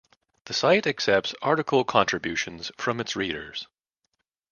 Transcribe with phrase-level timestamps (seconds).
[0.45, 3.67] The site accepts article contributions from its readers.